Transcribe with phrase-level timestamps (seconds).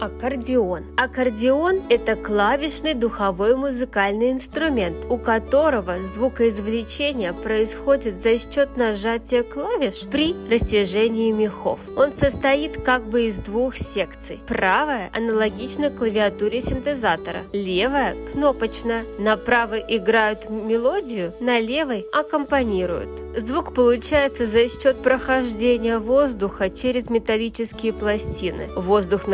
[0.00, 0.84] Аккордеон.
[0.96, 10.34] Аккордеон– это клавишный духовой музыкальный инструмент, у которого звукоизвлечение происходит за счет нажатия клавиш при
[10.50, 11.78] растяжении мехов.
[11.98, 14.40] Он состоит как бы из двух секций.
[14.48, 19.04] Правая аналогична клавиатуре синтезатора, левая– кнопочная.
[19.18, 23.08] На правой играют мелодию, на левой– аккомпанируют.
[23.36, 28.66] Звук получается за счет прохождения воздуха через металлические пластины.
[28.74, 29.28] Воздух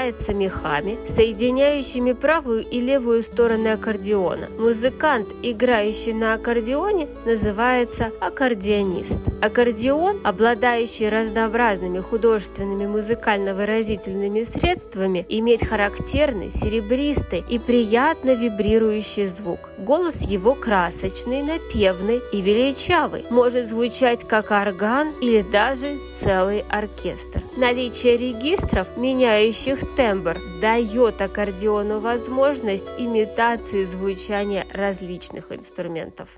[0.00, 4.48] нагнетается мехами, соединяющими правую и левую стороны аккордеона.
[4.58, 9.18] Музыкант, играющий на аккордеоне, называется аккордеонист.
[9.42, 19.70] Аккордеон, обладающий разнообразными художественными музыкально-выразительными средствами, имеет характерный, серебристый и приятно вибрирующий звук.
[19.78, 27.42] Голос его красочный, напевный и величавый может звучать как орган или даже целый оркестр.
[27.56, 36.28] Наличие регистров, меняющих тембр, дает аккордеону возможность имитации звучания различных инструментов.